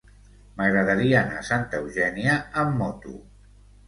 M'agradaria 0.59 1.19
anar 1.19 1.41
a 1.41 1.45
Santa 1.49 1.81
Eugènia 1.81 2.39
amb 2.63 2.79
moto. 2.81 3.15